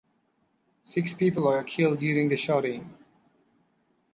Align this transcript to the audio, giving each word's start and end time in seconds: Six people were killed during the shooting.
Six 0.83 1.13
people 1.13 1.43
were 1.43 1.61
killed 1.61 1.99
during 1.99 2.29
the 2.29 2.35
shooting. 2.35 2.91